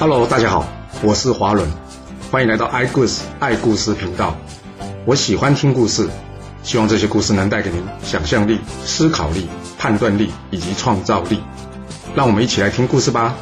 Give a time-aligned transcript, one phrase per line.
[0.00, 0.64] Hello，大家好，
[1.02, 1.68] 我是华伦，
[2.30, 4.36] 欢迎来到爱故事爱故事频道。
[5.04, 6.08] 我喜欢听故事，
[6.62, 11.42] 希望这些故事能带给您想象力、思考力、判断力以及创造力。
[12.14, 13.34] 让我们一起来听故事吧。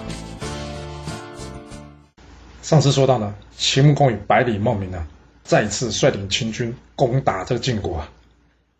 [2.62, 5.06] 上次说到呢，秦穆公与百里孟明呢，
[5.44, 8.08] 再次率领秦军攻打这个晋国啊。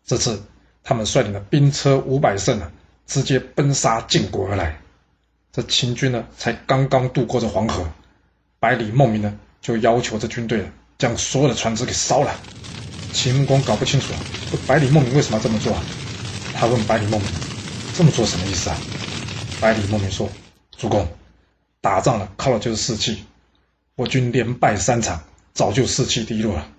[0.03, 0.41] 这次
[0.83, 2.71] 他们率领了兵车五百乘啊，
[3.05, 4.75] 直接奔杀晋国而来。
[5.57, 7.83] 这秦军呢，才刚刚渡过这黄河，
[8.59, 12.31] 百里孟明呢，就要求这军队啊，将所有的船只给烧了。
[13.11, 14.19] 秦穆公搞不清楚啊，
[14.51, 15.83] 这百里孟明为什么要这么做啊？
[16.53, 17.27] 他问百里孟明
[17.97, 18.77] ：“这么做什么意思啊？”
[19.59, 20.29] 百里孟明说
[20.77, 21.07] ：“主公，
[21.81, 23.25] 打仗了，靠的就是士气。
[23.95, 25.23] 我军连败三场，
[25.55, 26.69] 早就士气低落了。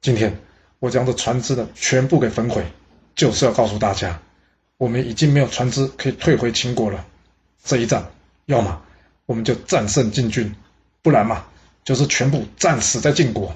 [0.00, 0.38] 今天
[0.78, 2.64] 我将这船只的全部给焚毁，
[3.16, 4.20] 就是要告诉大家，
[4.76, 7.04] 我们已经没有船只可以退回秦国了。
[7.64, 8.08] 这一战。”
[8.50, 8.82] 要么
[9.26, 10.52] 我们就战胜晋军，
[11.02, 11.46] 不然嘛，
[11.84, 13.54] 就是全部战死在晋国。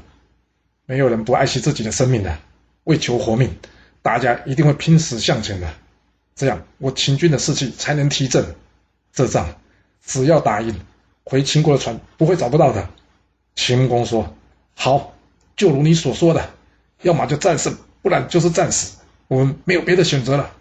[0.87, 2.39] 没有人不爱惜自己的生命的，
[2.85, 3.57] 为求活命，
[4.03, 5.69] 大家一定会拼死向前的。
[6.37, 8.55] 这样，我秦军的士气才能提振。
[9.13, 9.57] 这仗
[10.01, 10.81] 只要打赢，
[11.25, 12.89] 回秦国的船不会找不到的。
[13.57, 14.33] 秦穆公说
[14.77, 15.13] ：“好，
[15.57, 16.51] 就如你所说的，
[17.03, 18.99] 要么就战胜，不然就是战死。
[19.27, 20.53] 我们没有别的选择了。”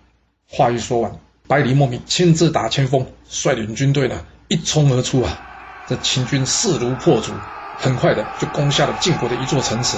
[0.50, 1.20] 话一说完。
[1.48, 5.42] 百里莫名亲自打前锋，率领军队呢一冲而出啊！
[5.88, 7.34] 这秦军势如破竹，
[7.78, 9.98] 很快的就攻下了晋国的一座城池。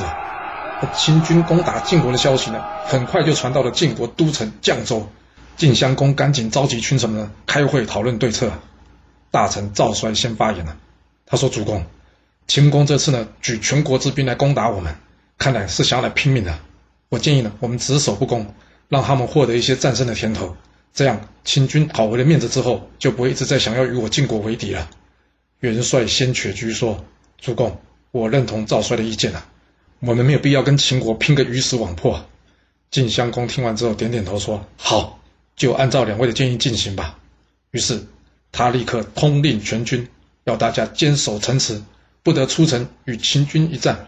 [0.93, 5.07] 秦军攻打晋国的消息呢，很快就传到了晋国都城绛州。
[5.55, 8.51] 晋襄公赶紧召集群臣们开会讨论对策。
[9.31, 10.75] 大臣赵衰先发言了，
[11.25, 11.85] 他说：“主公，
[12.47, 14.95] 秦公这次呢举全国之兵来攻打我们，
[15.37, 16.57] 看来是想要来拼命的。
[17.09, 18.53] 我建议呢，我们只守不攻，
[18.89, 20.57] 让他们获得一些战胜的甜头。”
[20.95, 24.89] 这样，秦军讨回了面子之后，就不会一直在想要与我晋国为敌了。
[25.59, 27.03] 元帅先且居说
[27.37, 27.77] ：“主公，
[28.11, 29.45] 我认同赵帅的意见啊，
[29.99, 32.25] 我们没有必要跟秦国拼个鱼死网破。”
[32.91, 35.19] 晋襄公听完之后点点头说：“好，
[35.57, 37.19] 就按照两位的建议进行吧。”
[37.71, 38.01] 于是
[38.53, 40.07] 他立刻通令全军，
[40.45, 41.83] 要大家坚守城池，
[42.23, 44.07] 不得出城与秦军一战。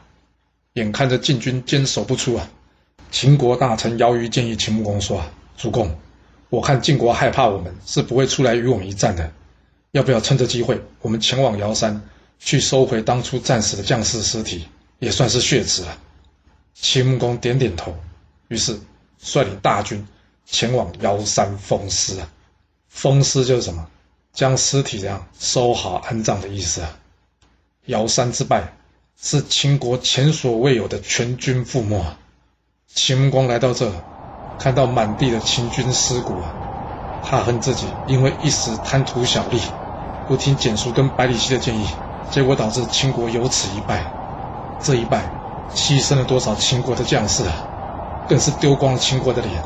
[0.72, 2.50] 眼看着晋军坚守不出啊，
[3.12, 5.22] 秦国大臣姚瑜建议秦穆公说
[5.58, 5.94] ：“主公。”
[6.50, 9.32] 我看晋国害怕我们是不会出来与我们一战的，
[9.92, 12.02] 要不要趁着机会，我们前往瑶山
[12.40, 14.68] 去收回当初战死的将士尸体，
[15.00, 15.98] 也算是血耻了。
[16.74, 17.96] 秦穆公点点头，
[18.48, 18.80] 于是
[19.18, 20.08] 率领大军
[20.46, 22.32] 前往瑶山封尸啊。
[22.88, 23.88] 封尸就是什么？
[24.34, 27.00] 将尸体这样收好安葬的意思啊。
[27.88, 28.74] 瑶山之败
[29.20, 32.06] 是秦国前所未有的全军覆没。
[32.88, 33.92] 秦穆公来到这。
[34.60, 36.50] 看到满地的秦军尸骨啊，
[37.22, 39.62] 他恨自己因为一时贪图小利，
[40.28, 41.88] 不听简叔跟百里奚的建议，
[42.32, 44.04] 结果导致秦国由此一败。
[44.80, 45.24] 这一败，
[45.74, 47.54] 牺牲了多少秦国的将士啊，
[48.28, 49.64] 更是丢光了秦国的脸。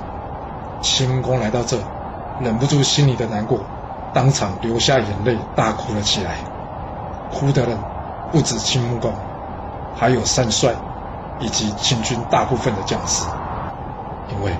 [0.81, 1.77] 秦穆公来到这，
[2.39, 3.59] 忍不住心里的难过，
[4.13, 6.35] 当场流下眼泪，大哭了起来。
[7.31, 7.77] 哭的人
[8.31, 9.13] 不止秦穆公，
[9.95, 10.73] 还有三帅
[11.39, 13.25] 以及秦军大部分的将士，
[14.27, 14.53] 因为。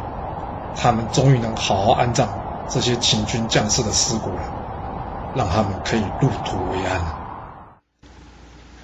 [0.76, 2.30] 他们终于能好好安葬
[2.70, 7.18] 这些秦军将士的尸骨了，让他们可以入土为安了。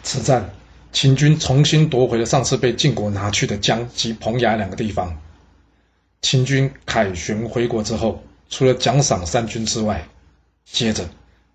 [0.04, 0.50] 此战，
[0.92, 5.18] 秦军重新夺回了上次被晋国拿去的江及彭衙两个地方。
[6.22, 10.08] 秦军凯旋回国之后，除了奖赏三军之外，
[10.66, 11.08] 接着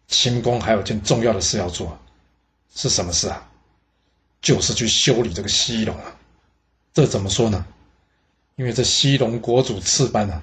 [0.07, 1.99] 秦公还有件重要的事要做，
[2.75, 3.49] 是什么事啊？
[4.41, 6.05] 就是去修理这个西龙啊。
[6.93, 7.65] 这怎么说呢？
[8.57, 10.43] 因为这西戎国主赤班啊，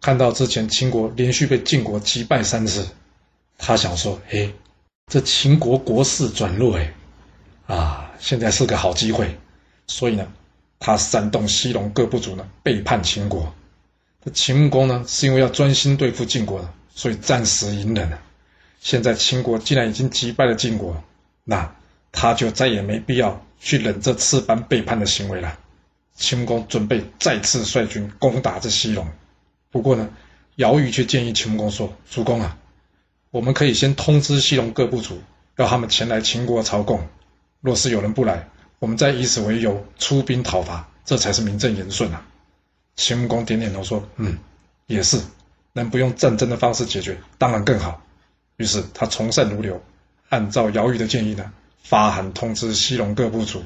[0.00, 2.86] 看到之前秦国连续被晋国击败三次，
[3.58, 4.52] 他想说：“哎，
[5.10, 6.92] 这秦国国势转弱，哎，
[7.66, 9.38] 啊，现在是个好机会。”
[9.88, 10.26] 所以呢，
[10.78, 13.54] 他煽动西戎各部族呢背叛秦国。
[14.24, 18.18] 这秦穆公呢，是因为要专心对付晋国的，所以暂时隐忍了。
[18.80, 21.02] 现在秦国既然已经击败了晋国，
[21.44, 21.74] 那
[22.12, 25.58] 他就再也没必要去忍这赤班背叛的行为了。
[26.16, 29.06] 秦穆公准备再次率军攻打这西戎，
[29.70, 30.08] 不过呢，
[30.54, 32.56] 姚瑜却建议秦穆公说：“主公啊，
[33.30, 35.20] 我们可以先通知西戎各部族，
[35.56, 37.06] 要他们前来秦国朝贡。
[37.60, 38.48] 若是有人不来，
[38.78, 42.26] 我们再以此为由出兵讨伐，这才是名正言顺啊。”
[42.96, 44.38] 秦穆公点点头说：“嗯，
[44.86, 45.20] 也是，
[45.74, 48.02] 能不用战争的方式解决，当然更好。”
[48.56, 49.82] 于是他从善如流，
[50.30, 51.52] 按照姚瑜的建议呢，
[51.82, 53.62] 发函通知西戎各部族。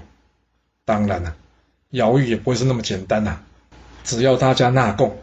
[0.85, 1.37] 当然了。
[1.91, 3.41] 姚玉也不会是那么简单呐，
[4.05, 5.17] 只要大家纳贡，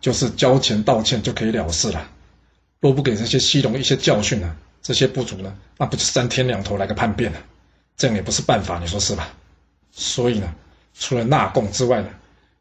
[0.00, 2.10] 就是交钱道歉就可以了事了。
[2.80, 7.40] 若不给这些西戎一些教训呢，这些部族呢，那不就三天两头来个叛变了？
[7.96, 9.28] 这样也不是办法，你说是吧？
[9.90, 10.54] 所以呢，
[10.94, 12.08] 除了纳贡之外呢，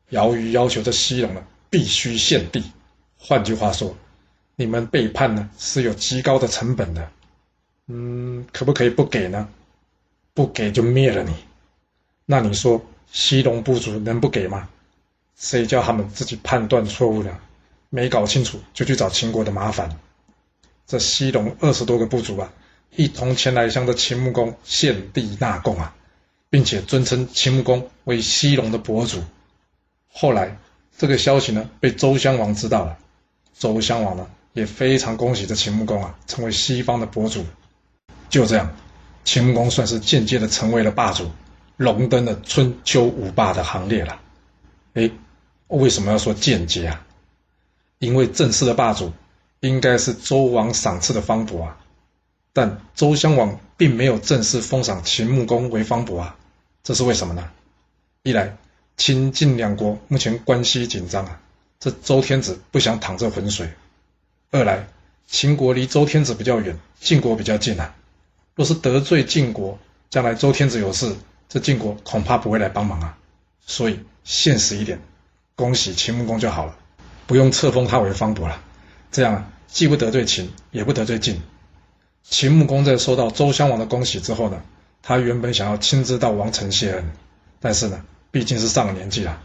[0.10, 2.64] 姚瑜要求这西戎呢必须献地。
[3.20, 3.96] 换句话说，
[4.56, 7.10] 你们背叛呢是有极高的成本的。
[7.88, 9.48] 嗯，可不可以不给呢？
[10.34, 11.34] 不给就灭了你。
[12.26, 14.70] 那你说西戎部族能不给吗？
[15.38, 17.40] 谁叫他们自己判断错误了，
[17.90, 19.98] 没搞清楚就去找秦国的麻烦？
[20.88, 22.52] 这西戎二十多个部族啊，
[22.96, 25.94] 一同前来向这秦穆公献地纳贡啊，
[26.50, 29.22] 并且尊称秦穆公为西戎的伯主。
[30.10, 30.58] 后来
[30.98, 32.98] 这个消息呢，被周襄王知道了。
[33.60, 37.46] 周襄王呢，也非常恭喜这秦穆公啊，成为西方的伯主。
[38.30, 38.76] 就这样，
[39.24, 41.30] 秦穆公算是间接的成为了霸主，
[41.78, 44.20] 荣登了春秋五霸的行列了。
[44.94, 45.10] 哎，
[45.68, 47.06] 为什么要说间接啊？
[48.00, 49.14] 因为正式的霸主。
[49.60, 51.78] 应该是周王赏赐的方伯啊，
[52.54, 56.36] 但周襄王并没有正式封赏秦穆公为方伯啊，
[56.84, 57.50] 这是为什么呢？
[58.22, 58.56] 一来，
[58.98, 61.42] 秦晋两国目前关系紧张啊，
[61.80, 63.66] 这周天子不想淌这浑水；
[64.52, 64.88] 二来，
[65.26, 67.96] 秦国离周天子比较远，晋国比较近啊，
[68.54, 69.80] 若是得罪晋国，
[70.12, 71.16] 将来周天子有事，
[71.50, 73.18] 这晋国恐怕不会来帮忙啊。
[73.66, 75.02] 所以现实一点，
[75.56, 76.76] 恭喜秦穆公就好了，
[77.26, 78.62] 不用册封他为方伯了。
[79.12, 81.42] 这样，既不得罪秦，也不得罪晋。
[82.24, 84.62] 秦穆公在收到周襄王的恭喜之后呢，
[85.02, 87.12] 他原本想要亲自到王城谢恩，
[87.60, 89.42] 但是呢，毕竟是上了年纪了，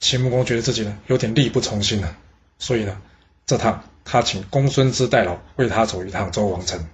[0.00, 2.16] 秦穆公觉得自己呢有点力不从心了，
[2.58, 3.00] 所以呢，
[3.46, 6.86] 这趟他请公孙支代劳为他走一趟周王城。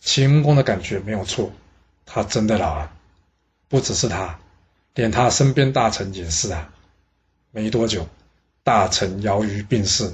[0.00, 1.50] 秦穆公的感觉没有错，
[2.06, 2.92] 他真的老了，
[3.72, 4.38] 不只是他，
[4.94, 6.70] 连他身边大臣也是啊。
[7.52, 8.06] 没多久，
[8.62, 10.12] 大臣姚瑜病逝。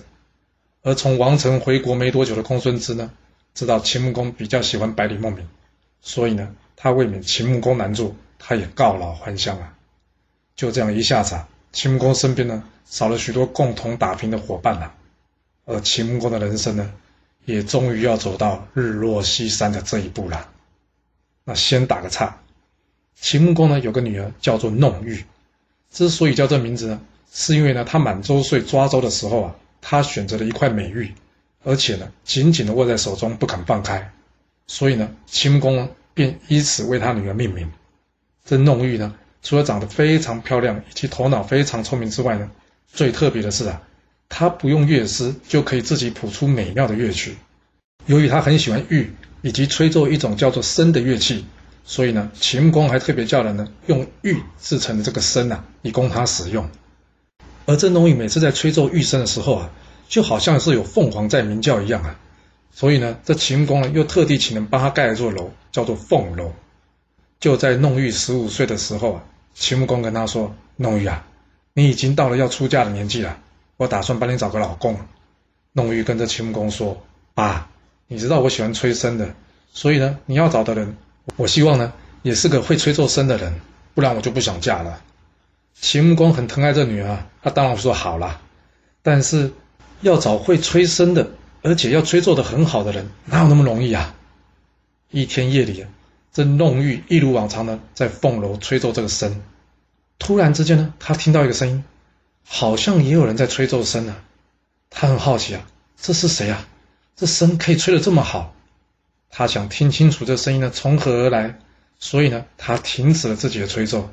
[0.83, 3.11] 而从王城回国没多久的公孙支呢，
[3.55, 5.49] 知道秦穆公比较喜欢百里孟明，
[6.01, 9.75] 所以呢，他为免秦穆公难做，他也告老还乡了。
[10.55, 14.95] 就这样一下子啊，秦穆公身边呢少了许多共同打拼的伙伴了，
[15.65, 16.93] 而秦穆公的人生呢，
[17.45, 20.49] 也终于要走到日落西山的这一步了。
[21.43, 22.39] 那先打个岔，
[23.20, 25.25] 秦穆公呢有个女儿叫做弄玉，
[25.91, 27.00] 之所以叫这名字呢，
[27.32, 29.56] 是因为呢他满周岁抓周的时候啊。
[29.81, 31.15] 他选择了一块美玉，
[31.62, 34.11] 而且呢，紧紧的握在手中不肯放开，
[34.67, 37.70] 所以呢，秦穆公便以此为他女儿命名。
[38.44, 42.50] 这弄玉呢，除了长得非常漂亮，以及头脑非常聪明之外呢，
[42.93, 43.81] 最特别的是啊，
[44.29, 47.37] 他不用乐师就可以自己谱出美妙的乐曲。
[48.06, 49.12] 由于他很喜欢玉
[49.43, 51.47] 以及吹奏一种叫做笙的乐器，
[51.90, 56.69] 所以呢，秦穆公还特别叫人呢用玉制成的这个笙啊，以供他使用。
[57.64, 59.70] 而郑弄玉每次在吹奏玉笙的时候啊，
[60.06, 62.20] 就好像是有凤凰在鸣叫一样啊，
[62.70, 66.52] 所以呢，这秦穆公呢又特地请人帮他盖了座楼，叫做凤楼。
[67.40, 69.25] 就在弄玉十五岁的时候啊，
[69.55, 71.26] 秦穆公跟他说：“弄玉啊，
[71.73, 73.38] 你已经到了要出嫁的年纪了，
[73.79, 75.00] 我打算帮你找个老公。”
[75.73, 77.02] 弄玉跟着秦穆公说
[77.32, 77.70] ：“爸，
[78.08, 79.35] 你知道我喜欢吹笙的，
[79.73, 80.99] 所以呢，你要找的人，
[81.37, 81.93] 我希望呢
[82.23, 83.61] 也是个会吹奏笙的人，
[83.95, 85.03] 不然我就不想嫁了。”
[85.81, 88.41] 秦穆公很疼爱这女儿，他当然说好了。
[89.03, 89.53] 但是
[90.01, 91.31] 要找会吹笙的，
[91.63, 94.15] 而且要吹奏的很好的人，哪有那么容易啊？
[95.11, 95.87] 一天夜里，
[96.33, 99.37] 这弄玉一如往常的在凤楼吹奏这个笙。
[100.19, 101.85] 突然之间呢，他听到一个声音，
[102.45, 104.17] 好像也有人在吹奏笙呢。
[104.91, 105.64] 他很好奇啊，
[105.97, 106.67] 这是谁啊？
[107.14, 108.52] 这笙可以吹得这么好？
[109.30, 111.58] 他想听清楚这声音呢从何而来，
[111.99, 114.11] 所以呢，他停止了自己的吹奏。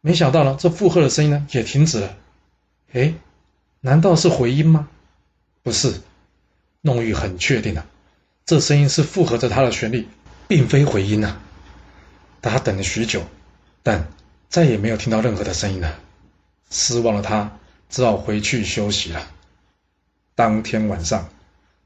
[0.00, 2.16] 没想到呢，这附和的声音呢也停止了。
[2.92, 3.14] 哎，
[3.80, 4.88] 难道是回音吗？
[5.62, 6.00] 不是，
[6.82, 7.86] 弄玉很确定的，
[8.44, 10.06] 这声音是附和着他的旋律，
[10.46, 11.40] 并非回音呐。
[12.42, 13.22] 他等了许久，
[13.82, 14.08] 但
[14.50, 15.98] 再也没有听到任何的声音了。
[16.70, 19.26] 失望的他只好回去休息了。
[20.34, 21.30] 当天晚上，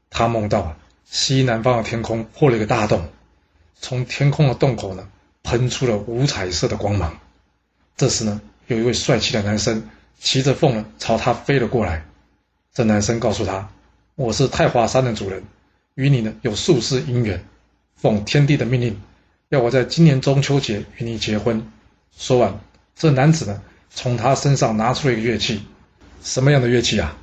[0.09, 0.75] 他梦到
[1.11, 3.09] 西南方的天空破了一个大洞，
[3.79, 5.09] 从天空的洞口呢
[5.41, 7.19] 喷出了五彩色的光芒。
[7.97, 9.89] 这时呢，有一位帅气的男生
[10.19, 12.05] 骑着凤呢朝他飞了过来。
[12.75, 13.67] 这男生告诉他
[14.13, 15.43] ：“我是太华山的主人，
[15.95, 17.43] 与你呢有宿世姻缘，
[17.95, 19.01] 奉天帝的命令，
[19.49, 21.71] 要我在今年中秋节与你结婚。”
[22.15, 22.59] 说完，
[22.95, 25.63] 这男子呢从他身上拿出了一个乐器，
[26.21, 27.17] 什么样的乐器啊？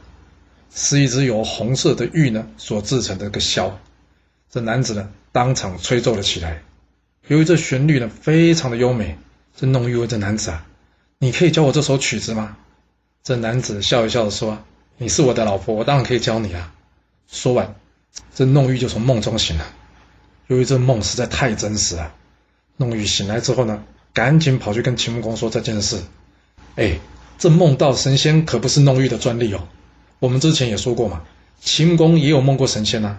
[0.75, 3.73] 是一只由红色的玉呢所制成的一个箫。
[4.51, 6.63] 这男子呢当场吹奏了起来，
[7.29, 9.19] 由于这旋律呢非常的优美。
[9.59, 10.67] 这弄玉问这男子啊
[11.19, 12.59] ：“你可以教我这首曲子吗？”
[13.25, 14.63] 这男子笑一笑的说
[14.99, 16.75] ：“你是我的老婆，我当然可以教你啊。”
[17.27, 17.75] 说完，
[18.35, 19.67] 这弄玉就从梦中醒了。
[20.47, 22.13] 由于这梦实在太真实了，
[22.77, 23.83] 弄玉醒来之后呢，
[24.13, 26.03] 赶紧跑去跟秦穆公说这件事。
[26.77, 27.01] 哎，
[27.39, 29.67] 这梦到神仙可不是弄玉的专利哦。
[30.19, 31.23] 我们之前也说过嘛，
[31.61, 33.19] 秦穆公也有梦过神仙呐。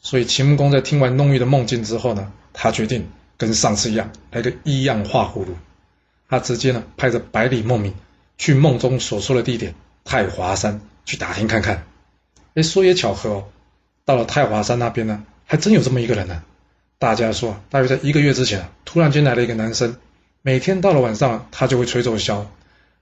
[0.00, 5.54] 所以秦穆公在听完弄玉的梦境之后呢，他决定跟上次一样来个一样画葫芦。
[6.28, 7.94] 他直接呢派着百里孟明
[8.38, 9.74] 去梦中所说的地点
[10.04, 11.84] 太华山去打听看看。
[12.54, 13.44] 哎，说也巧合哦，
[14.04, 16.42] 到了太华山那边呢，还真有这么一个人呢。
[16.98, 19.96] 大家说，大约在一个月之前，突然间来了一个男生，
[20.40, 22.44] 每天到了晚上，他就会吹奏箫。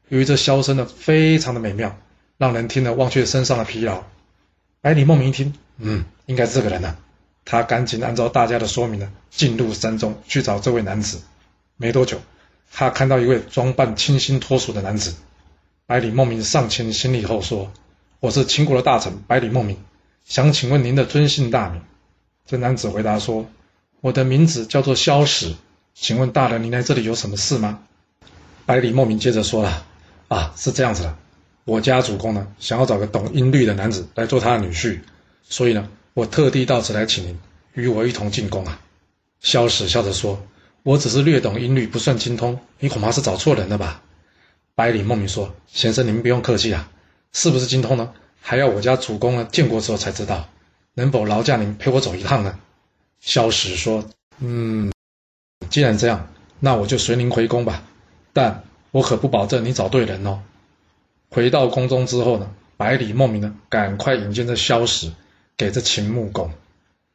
[0.09, 1.97] 由于这箫声呢非常的美妙，
[2.41, 4.03] 让人听了忘却身上的疲劳。
[4.81, 6.97] 百里孟明一听，嗯，应该是这个人呢。
[7.45, 11.21] 他赶紧按照大家的说明呢，进入山中去找这位男子。
[11.77, 12.19] 没多久，
[12.73, 15.15] 他看到一位装扮清新脱俗的男子。
[15.85, 17.71] 百里孟明上前行礼后说
[18.21, 19.77] ：“我是秦国的大臣百里孟明，
[20.25, 21.83] 想请问您的尊姓大名？”
[22.49, 23.45] 这男子回答说。
[24.01, 25.55] 我的名字叫做萧史，
[25.93, 27.81] 请问大人，您来这里有什么事吗？
[28.65, 29.87] 百里莫名接着说了
[30.29, 31.19] ：“啊，是这样子的，
[31.71, 34.99] 我家主公呢，想要找个懂音律的男子来做他的女婿，
[35.45, 37.39] 所以呢，我特地到此来请您
[37.75, 38.81] 与我一同进宫啊。”
[39.39, 40.45] 萧史笑着说
[40.83, 44.03] ：“我只是略懂音律，不算精通，你恐怕是找错人了吧？”
[44.75, 46.91] 百里莫名说：“先生，您不用客气啊，
[47.33, 48.13] 是不是精通呢？
[48.41, 50.49] 还要我家主公呢见过之后才知道，
[50.95, 52.59] 能否劳驾您陪我走一趟呢？”
[53.23, 54.05] 萧史说
[54.43, 54.91] ：“嗯，
[55.69, 57.85] 既然这样，那我就随您回宫吧。
[58.33, 60.43] 但我可不保证你找对人哦。”
[61.31, 65.13] 回到宫中之后呢，百里莫名呢，赶快引荐这萧史
[65.57, 66.51] 给这秦穆公。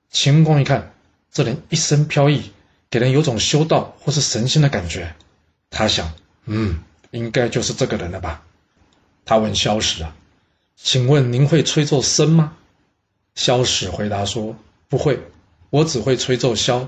[0.09, 0.93] 秦穆公一看，
[1.31, 2.51] 这人一身飘逸，
[2.89, 5.13] 给人有种修道或是神仙的感觉。
[5.69, 6.13] 他想
[6.45, 6.79] ：“嗯，
[7.11, 8.43] 应该就是这个人了吧？”
[9.25, 10.15] 他问萧史啊
[10.77, 12.55] ：“请问您会吹奏笙吗？”
[13.35, 14.55] 萧史回答说
[14.87, 15.19] ：“不会。”
[15.71, 16.87] 我只会吹奏箫。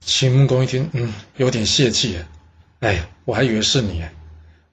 [0.00, 2.16] 秦穆公一听，嗯，有点泄气。
[2.78, 4.04] 哎呀，我还以为是你。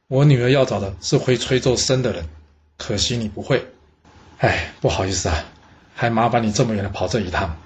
[0.08, 2.28] 我女儿要找的是会吹奏笙的人，
[2.78, 3.66] 可惜你不会。
[4.38, 5.46] 哎，不好意思啊，
[5.96, 7.58] 还麻烦你这么远的跑这一趟。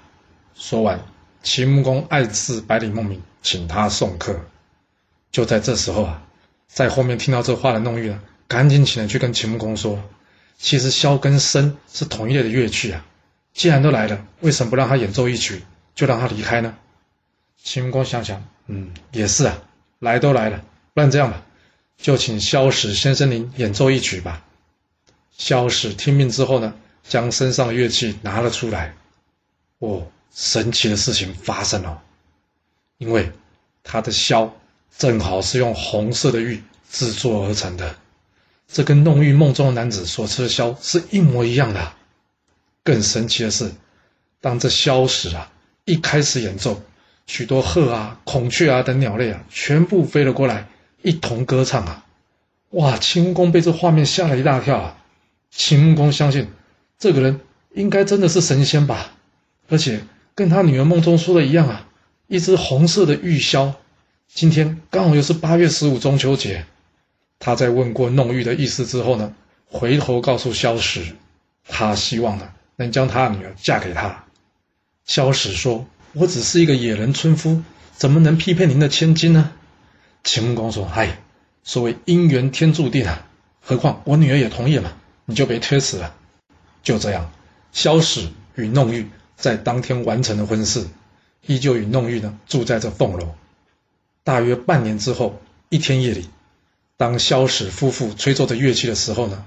[0.54, 1.00] 说完，
[1.42, 4.40] 秦穆公爱赐百里孟明，请他送客。
[5.30, 6.22] 就在这时候啊，
[6.68, 10.02] 在后面听到这话的弄玉呢，赶紧起来去跟秦穆公说，
[10.56, 13.04] 其实箫跟笙是同一类的乐器啊。
[13.52, 15.64] 既然都来了，为什么不让他演奏一曲，
[15.94, 16.76] 就让他离开呢？
[17.60, 19.58] 秦穆公想想，嗯，也是啊，
[19.98, 20.62] 来都来了，
[20.94, 21.42] 不然这样吧，
[21.98, 24.44] 就请萧史先生您演奏一曲吧。
[25.36, 28.94] 萧史听命之后呢，将身上的乐器拿了出来。
[29.78, 32.02] 哦，神奇的事情发生了，
[32.98, 33.32] 因为
[33.82, 34.50] 他的箫
[34.96, 37.96] 正好是用红色的玉制作而成的，
[38.66, 41.92] 这跟弄玉梦中的男子所持的箫是一模一样的。
[42.84, 43.72] 更神奇的是，
[44.40, 45.52] 当这萧史啊
[45.84, 46.82] 一开始演奏，
[47.26, 50.66] 许多鹤啊、孔雀啊等鸟类啊，全部飞了过来，
[51.02, 52.04] 一同歌唱啊！
[52.70, 52.96] 哇！
[52.98, 54.98] 秦穆公被这画面吓了一大跳啊！
[55.50, 56.48] 秦穆公相信，
[56.98, 57.40] 这个人
[57.72, 59.12] 应该真的是神仙吧？
[59.68, 60.02] 而且
[60.34, 61.86] 跟他女儿梦中说的一样啊，
[62.26, 63.74] 一只红色的玉箫。
[64.28, 66.66] 今天刚好又是八月十五中秋节，
[67.38, 69.34] 他在问过弄玉的意思之后呢，
[69.66, 71.16] 回头告诉萧史，
[71.66, 72.50] 他希望呢。
[72.80, 74.24] 能将他女儿嫁给他，
[75.04, 77.64] 萧史说：“我只是一个野人村夫，
[77.96, 79.50] 怎么能匹配您的千金呢？”
[80.30, 81.22] 秦穆公说：“哎，
[81.64, 83.26] 所谓姻缘天注定啊，
[83.62, 84.94] 何况我女儿也同意了，
[85.24, 86.14] 你就别推辞了。”
[86.84, 87.32] 就这样，
[87.72, 89.08] 萧史与弄玉
[89.38, 90.86] 在当天完成了婚事，
[91.46, 93.34] 依旧与弄玉呢住在这凤楼。
[94.22, 96.28] 大约半年之后，一天夜里，
[96.98, 99.46] 当萧史夫妇吹奏着乐器的时候呢，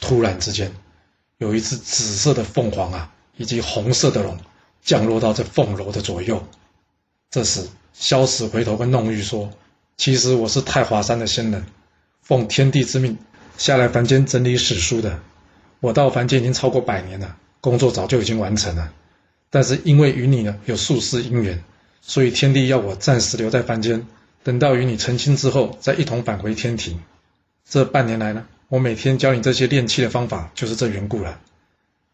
[0.00, 0.72] 突然之间。
[1.38, 4.38] 有一只紫色的凤凰啊，以及红色的龙
[4.84, 6.46] 降落到这凤楼的左右。
[7.28, 9.50] 这时，萧史回头跟弄玉说
[9.96, 11.64] ：“其实我是太华山的仙人，
[12.22, 13.18] 奉天地之命
[13.56, 15.20] 下来凡间整理史书的。
[15.80, 18.92] 我到凡间已经超过百年了，工作早就已经完成了。
[19.50, 21.62] 但是因为与你呢有数世姻缘，
[22.00, 24.06] 所以天帝要我暂时留在凡间，
[24.42, 27.00] 等到与你成亲之后，再一同返回天庭。
[27.68, 31.38] 这半年来呢。”我每天教你这些练气的方法，就是这缘故了。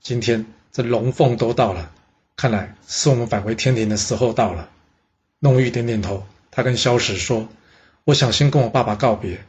[0.02, 1.92] 今天这龙凤都到了，
[2.35, 4.68] 看来是我们返回天庭的时候到了。
[5.38, 7.49] 弄玉点点头，他跟萧史说
[8.08, 9.44] ：“我想先跟我爸爸告别。”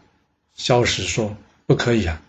[0.53, 2.21] 萧史说：“不可以啊，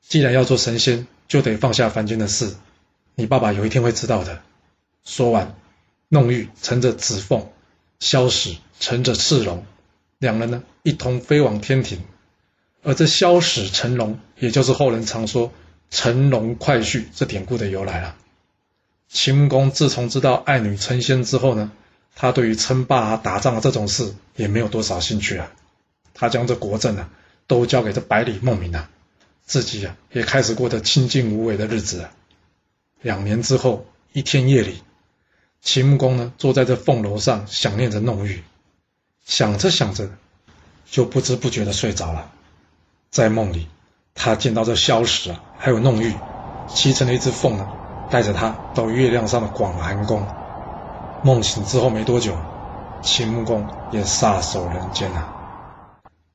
[0.00, 2.56] 既然要做神仙，就得放下凡间的事。
[3.14, 4.40] 你爸爸有一天会知道的。”
[5.04, 5.54] 说完，
[6.08, 7.50] 弄玉乘着紫凤，
[8.00, 9.66] 萧史乘着赤龙，
[10.18, 12.00] 两人呢一同飞往天庭。
[12.82, 15.52] 而这萧史成龙，也就是后人常说
[15.92, 18.16] “乘龙快婿”这典故的由来了。
[19.10, 21.70] 秦穆公自从知道爱女成仙之后呢，
[22.14, 25.52] 他对于称霸啊、打仗啊这种事也没有多少兴趣啊。
[26.16, 27.10] 他将这国政啊
[27.46, 28.88] 都交给这百里孟明啊，
[29.44, 32.10] 自己啊也开始过得清静无为的日子啊。
[33.02, 34.82] 两年之后，一天夜里，
[35.60, 38.42] 秦穆公呢坐在这凤楼上，想念着弄玉，
[39.24, 40.10] 想着想着，
[40.90, 42.32] 就不知不觉的睡着了。
[43.10, 43.68] 在梦里，
[44.14, 46.14] 他见到这萧史啊，还有弄玉，
[46.68, 47.68] 骑乘了一只凤呢。
[48.08, 50.24] 带着他到月亮上的广寒宫，
[51.24, 52.38] 梦醒之后没多久，
[53.02, 55.35] 秦穆公也撒手人间了。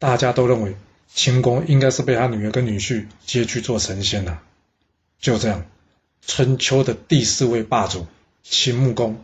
[0.02, 0.76] 大家都认为
[1.14, 4.42] 秦公应该是被他女儿跟女婿接去做神仙了。
[5.20, 5.64] 就这样，
[6.26, 8.08] 春秋的第四位霸主
[8.42, 9.24] 秦穆公，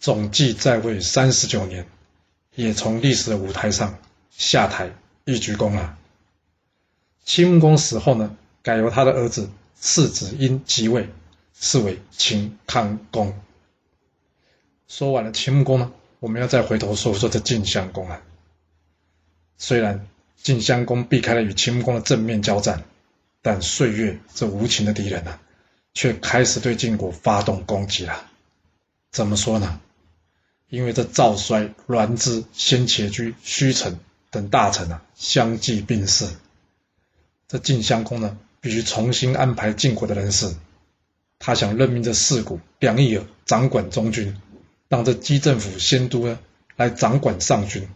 [0.00, 1.86] 总计在位三十九年，
[2.56, 3.96] 也从历史的舞台上
[4.32, 4.90] 下台
[5.24, 5.96] 一鞠躬了。
[7.24, 9.48] 秦穆公死后呢，改由他的儿子
[9.80, 11.08] 世子婴即位。
[11.60, 13.36] 是为秦康公。
[14.86, 18.22] 说完了秦穆公呢，我们要再回头说说这晋襄公啊。
[19.58, 22.84] 虽然晋襄公避开了与秦穆公的正面交战，
[23.42, 25.38] 但岁月这无情的敌人呢，
[25.92, 28.30] 却开始对晋国发动攻击了。
[29.10, 29.80] 怎么说呢？
[30.68, 33.98] 因为这赵衰、栾枝、先且居、虚臣
[34.30, 36.28] 等大臣啊，相继病逝，
[37.48, 40.54] 这晋襄公呢，必须重新安排晋国的人事。
[41.38, 44.40] 他想任命这四谷梁义尔掌管中军，
[44.88, 46.38] 让这姬政府先都呢
[46.76, 47.88] 来掌管上军。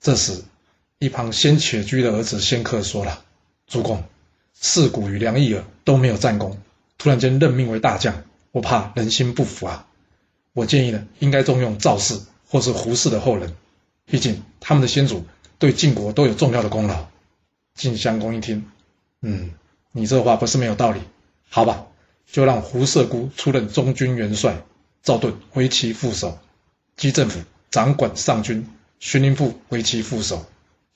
[0.00, 0.42] 这时，
[1.00, 3.24] 一旁先且居的儿子先客说了
[3.68, 4.02] ：“主公，
[4.52, 6.58] 四谷与梁义尔都没有战功，
[6.98, 9.86] 突然间任命为大将，我怕人心不服啊。
[10.54, 13.54] 我建议呢，应该重用赵氏或是胡氏的后人，
[14.06, 15.24] 毕竟他们的先祖
[15.60, 17.06] 对晋国都有重要的功劳。”
[17.76, 18.68] 晋襄公一听，
[19.22, 19.52] 嗯，
[19.92, 21.00] 你这话不是没有道理，
[21.48, 21.86] 好吧。
[22.26, 24.62] 就让胡射姑出任中军元帅，
[25.02, 26.38] 赵盾为其副手，
[26.96, 27.40] 姬政府
[27.70, 30.44] 掌管上军，荀林父为其副手，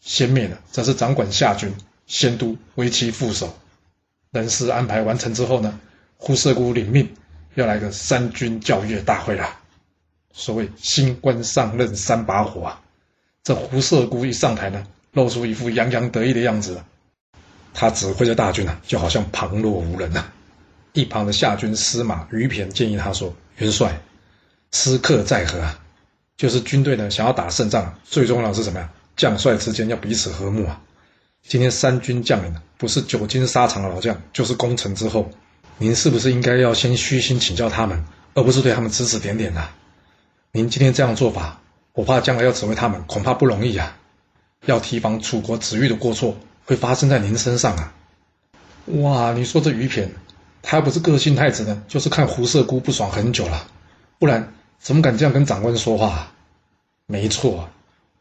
[0.03, 1.73] 先灭了则是掌管下军，
[2.07, 3.57] 先都为其副手。
[4.33, 5.79] 人事安排完成之后呢，
[6.17, 7.15] 胡射姑领命，
[7.55, 9.59] 要来个三军教阅大会了。
[10.33, 12.81] 所谓新官上任三把火啊，
[13.45, 16.83] 这胡射姑一上台呢，露出一副洋洋得意的样子，
[17.73, 20.25] 他指挥着大军啊，就好像旁若无人呐。
[20.95, 24.01] 一旁的下军司马于骈建议他说：“元帅，
[24.73, 25.79] 师客在何啊？
[26.37, 28.91] 就是军队呢，想要打胜仗，最重要是什么呀？
[29.16, 30.81] 将帅之间要彼此和睦啊！
[31.42, 35.31] 今天三军将领不是久经沙场的老将，就是功臣之后，
[35.79, 39.68] 您是不是应该要先虚心请教他们，而不是对他们指指点点呢？
[40.53, 41.61] 您今天这样做法，
[41.92, 43.96] 我怕将来要指挥他们，恐怕不容易啊！
[44.66, 47.92] 要提防楚国子玉的过错会发生在您身上啊！
[48.87, 50.09] 哇，你说这于骈。”
[50.64, 53.66] 他不是个性太直呢，就是看胡射姑不爽很久了，
[54.20, 56.31] 不然怎么敢这样跟长官说话？
[57.07, 57.68] 没错，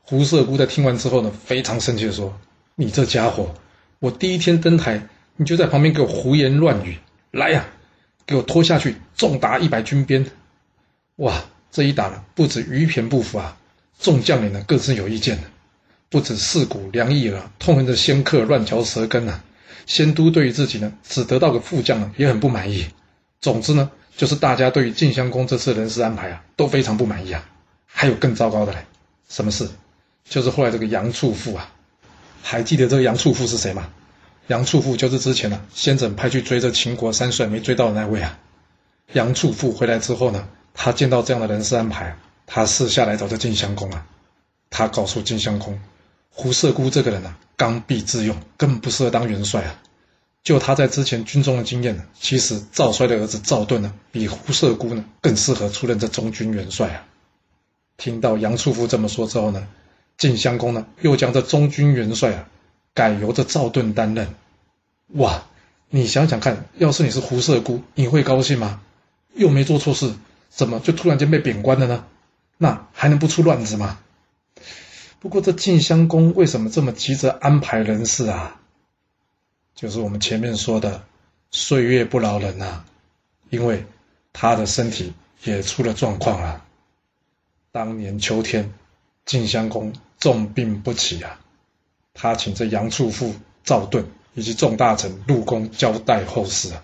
[0.03, 2.37] 胡色姑在听完之后呢，非常生气的说
[2.75, 3.53] ：“你这家伙，
[3.99, 6.97] 我第一天登台，你就在旁边给我胡言乱语，
[7.31, 7.65] 来呀，
[8.25, 10.25] 给我拖下去，重打一百军鞭！”
[11.17, 13.57] 哇，这一打呢，不止于骈不服啊，
[13.99, 15.39] 众将领呢各自有意见
[16.09, 19.43] 不止四谷梁毅啊，痛恨着仙客乱嚼舌根啊。
[19.85, 22.85] 仙都对于自己呢，只得到个副将呢，也很不满意。
[23.39, 27.47] 总之呢，就是大家对于晋襄公这次人事安排啊，都非常不满意啊。
[27.85, 28.85] 还有更糟糕的嘞，
[29.29, 29.69] 什么事？
[30.27, 31.71] 就是后来这个杨处父啊，
[32.41, 33.89] 还记得这个杨处父是谁吗？
[34.47, 38.39] 杨处父就是之前呢，先轸派去追这秦国三帅没追到的那位啊。
[39.13, 44.05] 杨处父回来之后呢，他见到这样的人事安排，他私下来找这晋襄公啊，
[44.69, 45.79] 他告诉晋襄公。
[46.29, 49.79] 胡射姑这个人啊，刚愎自用，根本不适合当元帅啊。
[50.43, 57.05] 就他在之前军中的经验呢，其实赵衰的儿子赵盾呢，比胡射姑呢更适合出任这中军元帅啊。
[57.97, 59.67] 听到杨处父这么说之后呢，
[60.21, 62.47] 晋襄公呢又将这中军元帅啊
[62.93, 64.35] 改由这赵盾担任。
[65.07, 65.45] 哇，
[65.89, 68.83] 你想想看，要是你是胡射姑，你会高兴吗？
[69.33, 70.13] 又没做错事，
[70.51, 72.05] 怎么就突然间被贬官了呢？
[72.59, 73.97] 那还能不出乱子吗？
[75.19, 78.61] 不过这晋襄公为什么这么急着安排人事啊？
[79.73, 81.01] 就是我们前面说的
[81.49, 82.83] 岁月不饶人呐，
[83.49, 83.87] 因为
[84.33, 86.63] 他的身体也出了状况啊。
[87.71, 88.71] 当年秋天，
[89.25, 91.41] 晋襄公重病不起啊，
[92.13, 94.05] 他请这杨处父赵盾
[94.35, 96.83] 以及众大臣入宫交代后事啊。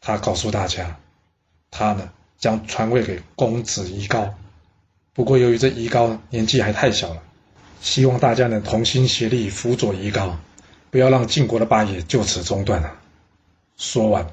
[0.00, 1.00] 他告诉大家，
[1.70, 4.34] 他呢将传位给公子夷高，
[5.14, 7.22] 不过由于这夷高年纪还太小了。
[7.80, 10.38] 希望大家能同心协力辅佐夷高，
[10.90, 12.92] 不要让晋国的霸业就此中断了。
[13.78, 14.26] 说完，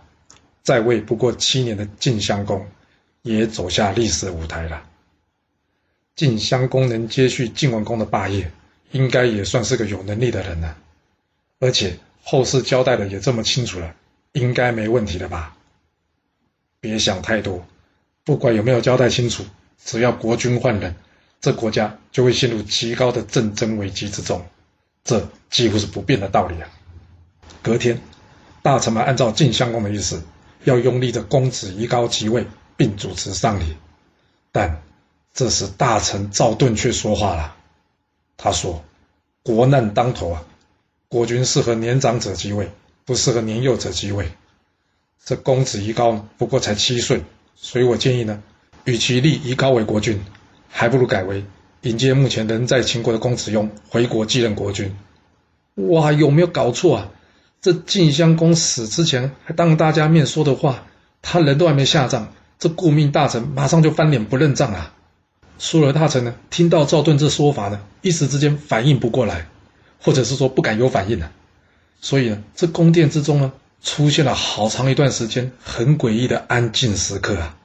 [0.64, 2.68] 在位不过七年的晋襄公，
[3.22, 4.84] 也走下历史舞台了。
[6.16, 8.52] 晋襄公能接续晋文公的霸业，
[8.92, 10.78] 应该也算是个有能力的人了。
[11.60, 13.96] 而且后世交代的也这么清楚了，
[14.34, 15.56] 应该没问题了吧？
[16.80, 17.66] 别想太多，
[18.24, 19.46] 不管有没有交代清楚，
[19.84, 20.96] 只要国君换人，
[21.40, 24.46] 这国家就会陷入极高的政争危机之中，
[25.04, 26.70] 这几乎是不变的道理啊。
[27.62, 28.02] 隔天，
[28.64, 30.24] 大臣们按照晋襄公的意思，
[30.64, 32.46] 要拥立着公子仪高即位，
[32.76, 33.78] 并主持丧礼。
[34.52, 34.82] 但
[35.34, 37.56] 这时大臣赵盾却说话了，
[38.38, 38.84] 他说
[39.44, 40.44] ：“国难当头啊，
[41.08, 42.70] 国君适合年长者即位，
[43.06, 44.32] 不适合年幼者即位。
[45.24, 47.24] 这公子仪高不过才七岁，
[47.56, 48.44] 所以我建议呢，
[48.84, 50.22] 与其立仪高为国君，
[50.68, 51.46] 还不如改为
[51.82, 54.96] 迎接目前仍在秦国的公子雍回国继任国君。”
[55.76, 57.10] 哇，有没有搞错啊？
[57.62, 60.84] 这晋襄公死之前还当大家面说的话，
[61.22, 62.28] 他人都还没下葬，
[62.60, 64.94] 这顾命大臣马上就翻脸不认账啊！
[65.64, 69.48] 苏尔大臣呢，听到赵盾这说法呢，一时之间反应不过来，
[70.02, 71.32] 或者是说不敢有反应了。
[72.00, 77.56] 所以呢，这宫殿之中呢，出现了好长一段时间很诡异的安静时刻啊。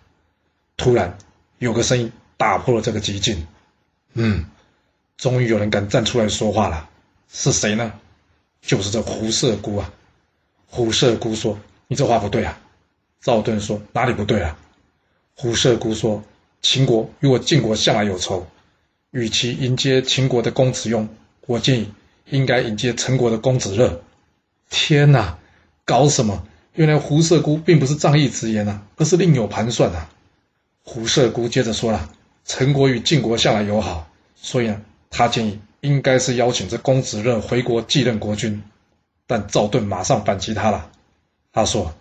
[0.77, 1.17] 突然
[1.59, 3.47] 有个声音打破了这个寂静，
[4.13, 4.45] 嗯，
[5.17, 6.91] 终于有人敢站出来说话了，
[7.33, 7.95] 是谁呢？
[8.61, 9.91] 就是这胡射姑啊！
[10.67, 12.61] 胡射姑说：“你这话不对啊。”
[13.23, 14.59] 赵盾说：“哪里不对啊？”
[15.35, 16.23] 胡射姑说
[16.63, 18.47] ：“秦国与我晋国向来有仇，
[19.11, 21.09] 与其迎接秦国的公子雍，
[21.47, 21.93] 我建议
[22.31, 24.03] 应该迎接陈国的公子乐。”
[24.71, 25.39] 天哪，
[25.85, 26.47] 搞什么？
[26.75, 30.11] 原来胡射姑并不是仗义直言啊，而是另有盘算啊！
[30.83, 32.11] 胡射姑接着说了
[32.45, 38.65] ：“陈国与晋国向来友好，所以呢，他建议。”应该是邀请这公子乐回国继任国君，
[39.29, 40.91] 但赵盾马上反击他了。
[41.53, 41.95] 他说：“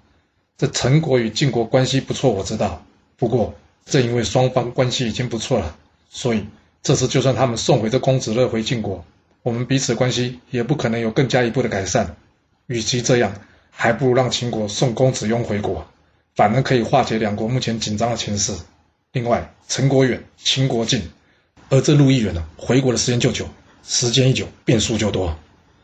[0.57, 2.83] 这陈国与晋国关系不错，我知道。
[3.15, 3.53] 不过
[3.85, 5.77] 正因为双方关系已经不错了，
[6.09, 6.45] 所以
[6.83, 9.05] 这次就算他们送回这公子乐回晋国，
[9.43, 12.15] 我们彼此关系也不可能有更加一步的改善。
[12.67, 13.33] 与其这样，
[13.69, 15.87] 还不如让秦国送公子雍回国，
[16.35, 18.53] 反而可以化解两国目前紧张的情势。
[19.11, 21.01] 另外，陈国远，秦国近，
[21.69, 23.47] 而这路一远呢，回国的时间就久。”
[23.87, 25.37] 时间一久，变数就多，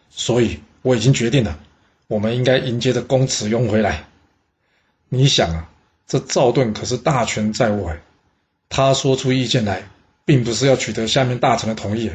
[0.10, 1.60] 所以我已经决定了，
[2.08, 4.08] 我们应该迎接着公子雍回来。
[5.08, 5.70] 你想啊，
[6.12, 7.96] 这赵盾可是大权在握，
[8.68, 9.88] 他说出意见来，
[10.26, 12.12] 并不是要取得下面大臣的同意，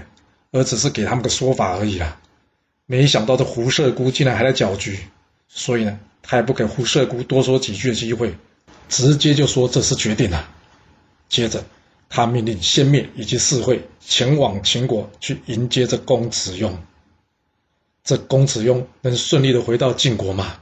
[0.53, 2.21] 而只是给他们个说法而已啦。
[2.85, 4.99] 没想到这胡射姑竟然还在搅局，
[5.49, 8.35] 所以呢，他也不给胡射姑多说几句的机会，
[8.87, 10.47] 直接就说这是决定了。
[11.31, 11.65] 接着。
[12.09, 16.79] 他命令先灭以及四会前往秦国去迎接这公子雍。
[18.05, 20.57] 这公子雍能顺利的回到晋国吗？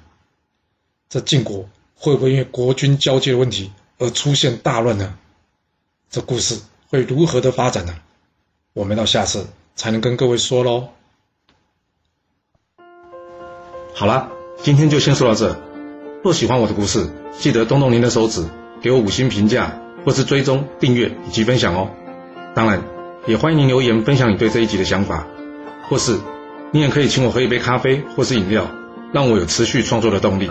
[1.10, 1.68] 这晋国
[2.04, 5.14] 会不会因为国军交接的问题而出现大乱呢？
[6.10, 7.94] 这故事会如何的发展呢？
[8.74, 10.88] 我们到下次才能跟各位说喽。
[13.94, 14.30] 好了，
[14.62, 15.58] 今天就先说到这。
[16.22, 18.46] 若喜欢我的故事，记得动动您的手指，
[18.82, 19.80] 给我五星评价。
[20.04, 21.88] 或是追踪、订阅以及分享哦。
[22.54, 22.82] 当然，
[23.26, 25.26] 也欢迎您留言分享你对这一集的想法，
[25.88, 26.20] 或是
[26.72, 28.70] 你也可以请我喝一杯咖啡或是饮料，
[29.14, 30.50] 让我有持续创作的动力。